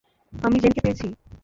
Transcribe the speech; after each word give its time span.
আমি 0.33 0.57
জেন 0.61 0.71
কে 0.75 0.81
পেয়েছি। 0.85 1.07